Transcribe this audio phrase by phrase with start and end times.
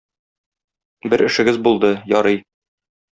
[1.13, 2.41] Бер эшегез булды, ярый.